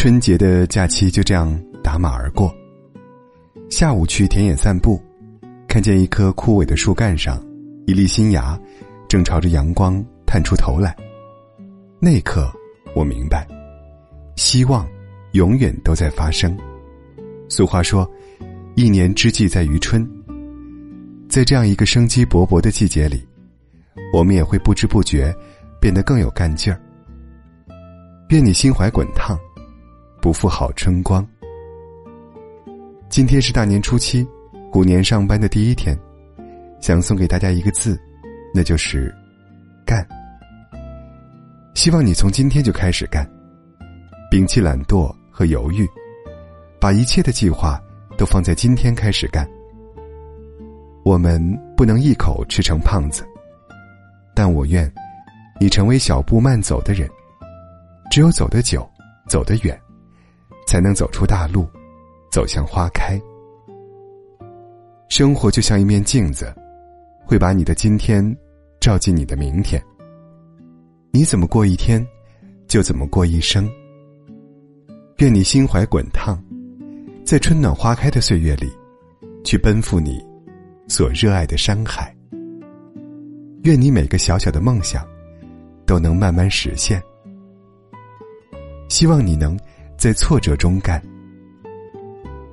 [0.00, 2.54] 春节的假期就这样打马而过。
[3.68, 5.02] 下午去田野散步，
[5.66, 7.44] 看见一棵枯萎的树干上，
[7.84, 8.56] 一粒新芽，
[9.08, 10.94] 正朝着阳光探出头来。
[11.98, 12.48] 那一刻，
[12.94, 13.44] 我明白，
[14.36, 14.88] 希望
[15.32, 16.56] 永远都在发生。
[17.48, 18.08] 俗话说
[18.76, 20.08] ：“一年之计在于春。”
[21.28, 23.26] 在这样一个生机勃勃的季节里，
[24.12, 25.34] 我们也会不知不觉
[25.80, 26.80] 变得更有干劲儿。
[28.28, 29.36] 愿你心怀滚烫，
[30.20, 31.26] 不负好春光。
[33.08, 34.26] 今天是大年初七，
[34.70, 35.98] 虎年上班的第一天，
[36.80, 37.98] 想送给大家一个字，
[38.52, 39.14] 那就是
[39.86, 40.06] “干”。
[41.74, 43.28] 希望你从今天就开始干，
[44.30, 45.88] 摒弃懒惰和犹豫，
[46.80, 47.80] 把一切的计划
[48.16, 49.48] 都放在今天开始干。
[51.04, 51.40] 我们
[51.76, 53.24] 不能一口吃成胖子，
[54.34, 54.92] 但我愿
[55.60, 57.08] 你成为小步慢走的人。
[58.10, 58.88] 只有走得久，
[59.26, 59.78] 走得远，
[60.68, 61.66] 才能走出大路，
[62.30, 63.18] 走向花开。
[65.08, 66.54] 生活就像一面镜子，
[67.24, 68.22] 会把你的今天
[68.78, 69.82] 照进你的明天。
[71.10, 72.06] 你怎么过一天，
[72.66, 73.66] 就怎么过一生。
[75.20, 76.38] 愿你心怀滚烫，
[77.24, 78.70] 在春暖花开的岁月里，
[79.42, 80.22] 去奔赴你
[80.86, 82.14] 所热爱的山海。
[83.62, 85.02] 愿你每个小小的梦想，
[85.86, 87.02] 都能慢慢实现。
[88.90, 89.58] 希望你能
[89.98, 91.02] 在挫折中干。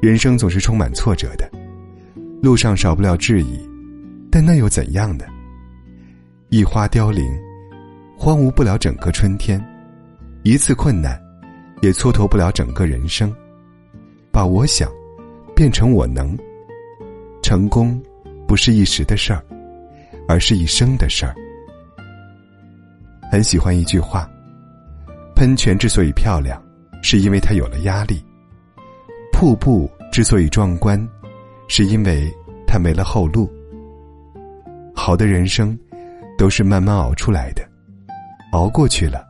[0.00, 1.48] 人生总是充满挫折的，
[2.42, 3.60] 路上少不了质疑，
[4.30, 5.26] 但那又怎样呢？
[6.48, 7.24] 一花凋零。
[8.16, 9.62] 荒芜不了整个春天，
[10.44, 11.20] 一次困难，
[11.82, 13.30] 也蹉跎不了整个人生。
[14.30, 14.90] 把我想
[15.54, 16.36] 变成我能。
[17.42, 18.00] 成功
[18.46, 19.44] 不是一时的事儿，
[20.28, 21.34] 而是一生的事儿。
[23.30, 24.30] 很喜欢一句话：
[25.34, 26.62] 喷泉之所以漂亮，
[27.04, 28.16] 是因为他有了压力；
[29.30, 30.98] 瀑布之所以壮观，
[31.68, 32.32] 是因为
[32.66, 33.46] 他没了后路。
[34.94, 35.78] 好的人生，
[36.38, 37.62] 都是慢慢熬出来的。
[38.52, 39.22] 熬过去了，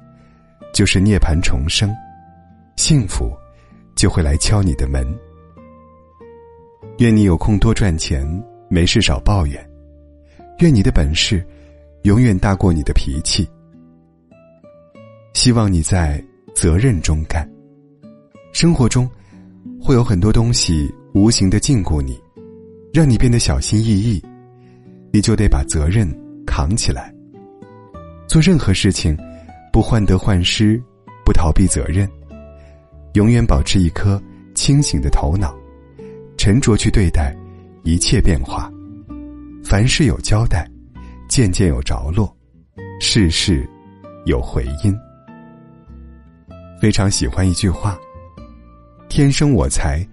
[0.72, 1.92] 就是涅槃重生，
[2.76, 3.28] 幸福
[3.96, 5.04] 就会来敲你的门。
[6.98, 8.24] 愿你有空多赚钱，
[8.68, 9.68] 没事少抱怨。
[10.60, 11.44] 愿你的本事
[12.02, 13.50] 永远大过你的脾气。
[15.32, 17.44] 希望你在责任中干。
[18.54, 19.10] 生活中
[19.82, 22.16] 会有很多东西无形的禁锢你，
[22.92, 24.22] 让你变得小心翼翼，
[25.12, 26.08] 你就得把责任
[26.46, 27.12] 扛起来。
[28.28, 29.18] 做任何事情，
[29.72, 30.80] 不患得患失，
[31.26, 32.08] 不逃避责任，
[33.14, 34.22] 永远保持一颗
[34.54, 35.52] 清醒的头脑，
[36.36, 37.36] 沉着去对待
[37.82, 38.70] 一切变化。
[39.64, 40.64] 凡事有交代，
[41.28, 42.32] 件件有着落，
[43.00, 43.68] 事事
[44.26, 44.96] 有回音。
[46.80, 47.98] 非常喜欢一句话
[49.14, 50.04] ：“天生我材，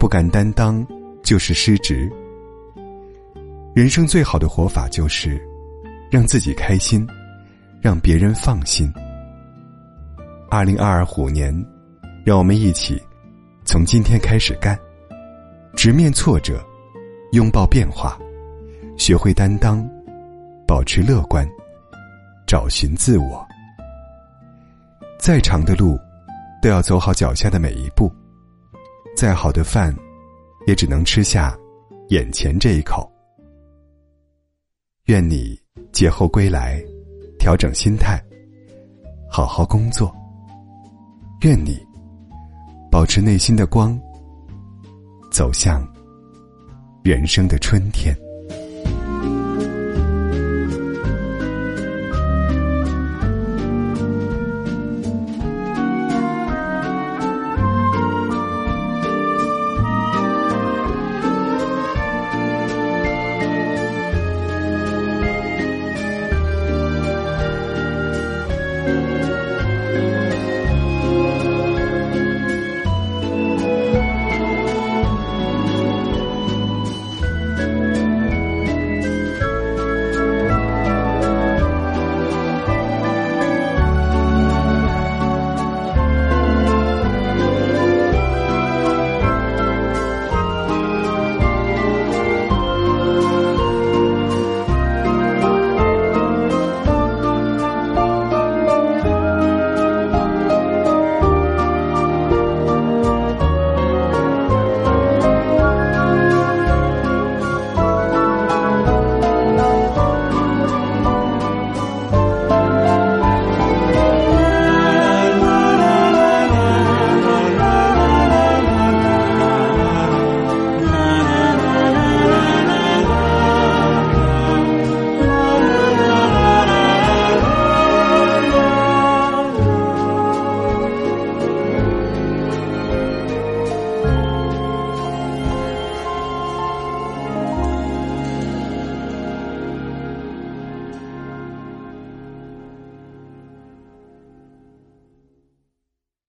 [0.00, 0.82] 不敢担当，
[1.22, 2.10] 就是失职。”
[3.76, 5.38] 人生最好的活法就是
[6.10, 7.06] 让自己开心。
[7.82, 8.90] 让别人放心。
[10.50, 11.54] 二零二二虎年，
[12.24, 12.98] 让我们一起
[13.66, 14.76] 从今天开始干，
[15.76, 16.58] 直面挫折，
[17.32, 18.18] 拥抱变化，
[18.96, 19.86] 学会担当，
[20.66, 21.46] 保持乐观，
[22.46, 23.46] 找寻自我。
[25.18, 26.00] 再长的路，
[26.62, 28.10] 都要走好脚下的每一步；
[29.16, 29.96] 再好的饭，
[30.66, 31.56] 也只能吃下
[32.10, 33.10] 眼前这一口。
[35.06, 35.58] 愿你
[35.90, 36.80] 节后归来。
[37.38, 38.20] 调整心态，
[39.30, 40.12] 好好工作。
[41.42, 41.78] 愿你
[42.90, 43.96] 保持内心的光，
[45.30, 45.86] 走向
[47.04, 48.16] 人生的春天。